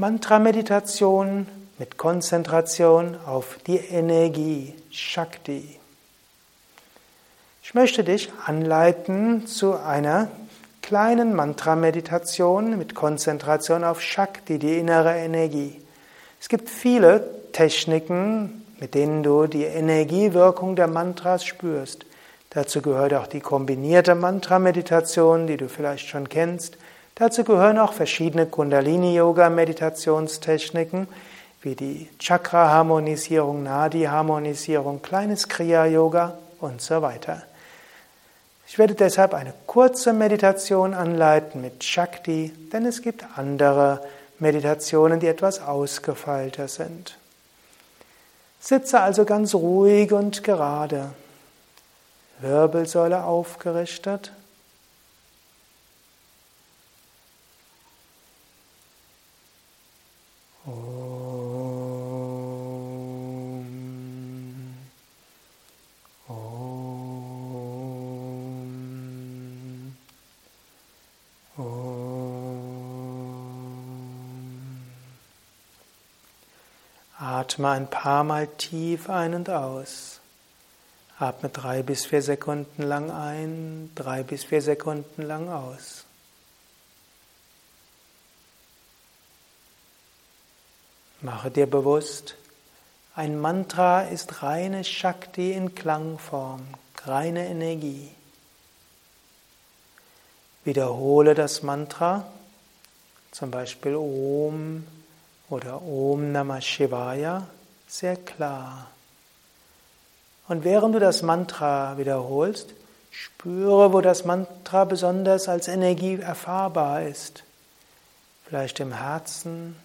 Mantra-Meditation 0.00 1.48
mit 1.80 1.96
Konzentration 1.96 3.16
auf 3.26 3.58
die 3.66 3.78
Energie, 3.78 4.72
Shakti. 4.92 5.76
Ich 7.64 7.74
möchte 7.74 8.04
dich 8.04 8.30
anleiten 8.46 9.48
zu 9.48 9.74
einer 9.74 10.28
kleinen 10.82 11.34
Mantra-Meditation 11.34 12.78
mit 12.78 12.94
Konzentration 12.94 13.82
auf 13.82 14.00
Shakti, 14.00 14.60
die 14.60 14.78
innere 14.78 15.16
Energie. 15.16 15.82
Es 16.40 16.48
gibt 16.48 16.70
viele 16.70 17.50
Techniken, 17.50 18.64
mit 18.78 18.94
denen 18.94 19.24
du 19.24 19.48
die 19.48 19.64
Energiewirkung 19.64 20.76
der 20.76 20.86
Mantras 20.86 21.44
spürst. 21.44 22.06
Dazu 22.50 22.82
gehört 22.82 23.14
auch 23.14 23.26
die 23.26 23.40
kombinierte 23.40 24.14
Mantra-Meditation, 24.14 25.48
die 25.48 25.56
du 25.56 25.68
vielleicht 25.68 26.06
schon 26.06 26.28
kennst. 26.28 26.78
Dazu 27.18 27.42
gehören 27.42 27.78
auch 27.78 27.94
verschiedene 27.94 28.46
Kundalini-Yoga-Meditationstechniken, 28.46 31.08
wie 31.62 31.74
die 31.74 32.08
Chakra-Harmonisierung, 32.20 33.64
Nadi-Harmonisierung, 33.64 35.02
kleines 35.02 35.48
Kriya-Yoga 35.48 36.38
und 36.60 36.80
so 36.80 37.02
weiter. 37.02 37.42
Ich 38.68 38.78
werde 38.78 38.94
deshalb 38.94 39.34
eine 39.34 39.52
kurze 39.66 40.12
Meditation 40.12 40.94
anleiten 40.94 41.60
mit 41.60 41.82
Shakti, 41.82 42.52
denn 42.72 42.86
es 42.86 43.02
gibt 43.02 43.24
andere 43.34 44.00
Meditationen, 44.38 45.18
die 45.18 45.26
etwas 45.26 45.60
ausgefeilter 45.60 46.68
sind. 46.68 47.18
Sitze 48.60 49.00
also 49.00 49.24
ganz 49.24 49.56
ruhig 49.56 50.12
und 50.12 50.44
gerade, 50.44 51.06
Wirbelsäule 52.38 53.24
aufgerichtet. 53.24 54.30
Atme 77.58 77.70
ein 77.70 77.90
paar 77.90 78.22
Mal 78.22 78.46
tief 78.46 79.10
ein 79.10 79.34
und 79.34 79.50
aus. 79.50 80.20
Atme 81.18 81.48
drei 81.48 81.82
bis 81.82 82.06
vier 82.06 82.22
Sekunden 82.22 82.84
lang 82.84 83.10
ein, 83.10 83.90
drei 83.96 84.22
bis 84.22 84.44
vier 84.44 84.62
Sekunden 84.62 85.22
lang 85.22 85.48
aus. 85.48 86.04
Mache 91.20 91.50
dir 91.50 91.66
bewusst, 91.66 92.36
ein 93.16 93.40
Mantra 93.40 94.02
ist 94.02 94.44
reine 94.44 94.84
Shakti 94.84 95.50
in 95.50 95.74
Klangform, 95.74 96.64
reine 97.06 97.48
Energie. 97.48 98.08
Wiederhole 100.62 101.34
das 101.34 101.64
Mantra, 101.64 102.24
zum 103.32 103.50
Beispiel 103.50 103.96
Om 103.96 104.86
oder 105.50 105.82
Om 105.82 106.32
Namah 106.32 106.60
Shivaya 106.60 107.46
sehr 107.88 108.16
klar. 108.16 108.88
Und 110.46 110.64
während 110.64 110.94
du 110.94 110.98
das 110.98 111.22
Mantra 111.22 111.98
wiederholst, 111.98 112.74
spüre, 113.10 113.92
wo 113.92 114.00
das 114.00 114.24
Mantra 114.24 114.84
besonders 114.84 115.48
als 115.48 115.68
Energie 115.68 116.20
erfahrbar 116.20 117.02
ist. 117.02 117.44
Vielleicht 118.46 118.80
im 118.80 118.92
Herzen, 118.92 119.76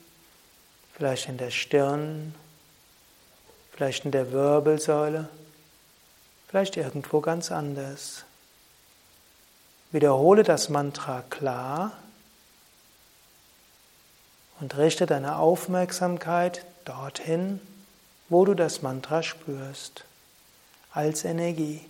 vielleicht 0.95 1.27
in 1.27 1.37
der 1.37 1.51
Stirn, 1.51 2.35
vielleicht 3.71 4.05
in 4.05 4.11
der 4.11 4.31
Wirbelsäule, 4.31 5.27
vielleicht 6.47 6.77
irgendwo 6.77 7.19
ganz 7.19 7.51
anders. 7.51 8.23
Wiederhole 9.91 10.43
das 10.43 10.69
Mantra 10.69 11.23
klar 11.29 11.91
und 14.59 14.77
richte 14.77 15.05
deine 15.05 15.37
Aufmerksamkeit 15.37 16.65
dorthin, 16.85 17.59
wo 18.29 18.45
du 18.45 18.53
das 18.53 18.81
Mantra 18.81 19.23
spürst, 19.23 20.05
als 20.91 21.25
Energie. 21.25 21.81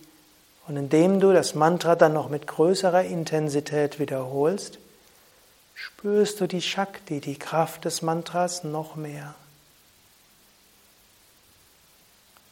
Und 0.66 0.76
indem 0.76 1.20
du 1.20 1.32
das 1.32 1.54
Mantra 1.54 1.94
dann 1.94 2.14
noch 2.14 2.30
mit 2.30 2.46
größerer 2.46 3.04
Intensität 3.04 3.98
wiederholst, 3.98 4.78
spürst 5.74 6.40
du 6.40 6.46
die 6.46 6.62
Shakti, 6.62 7.20
die 7.20 7.38
Kraft 7.38 7.84
des 7.84 8.02
Mantras 8.02 8.64
noch 8.64 8.96
mehr. 8.96 9.34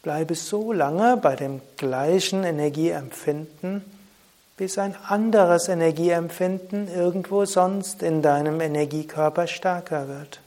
Bleibe 0.02 0.34
so 0.34 0.72
lange 0.72 1.16
bei 1.16 1.36
dem 1.36 1.60
gleichen 1.76 2.44
Energieempfinden, 2.44 3.84
bis 4.56 4.78
ein 4.78 4.94
anderes 5.06 5.68
Energieempfinden 5.68 6.88
irgendwo 6.88 7.44
sonst 7.44 8.02
in 8.02 8.22
deinem 8.22 8.60
Energiekörper 8.60 9.46
stärker 9.46 10.08
wird. 10.08 10.40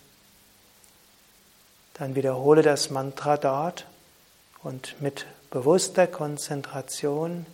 Dann 1.95 2.15
wiederhole 2.15 2.61
das 2.61 2.89
Mantra 2.89 3.37
dort 3.37 3.85
und 4.63 5.01
mit 5.01 5.25
bewusster 5.49 6.07
Konzentration 6.07 7.45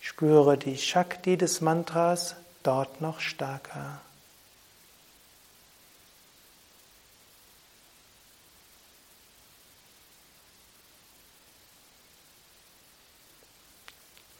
spüre 0.00 0.58
die 0.58 0.76
Shakti 0.76 1.36
des 1.36 1.60
Mantras 1.60 2.36
dort 2.62 3.00
noch 3.00 3.20
stärker. 3.20 4.00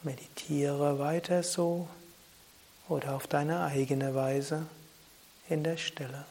Meditiere 0.05 0.99
weiter 0.99 1.43
so 1.43 1.89
oder 2.89 3.15
auf 3.15 3.27
deine 3.27 3.65
eigene 3.65 4.15
Weise 4.15 4.67
in 5.49 5.65
der 5.65 5.79
Stille. 5.79 6.27